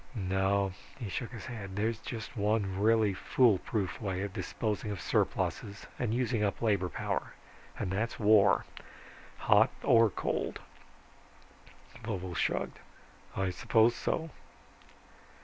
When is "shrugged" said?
12.33-12.79